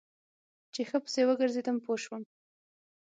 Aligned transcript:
چې 0.73 0.81
ښه 0.89 0.97
پسې 1.03 1.21
وګرځېدم 1.27 1.77
پوه 1.85 1.97
سوم. 2.03 2.23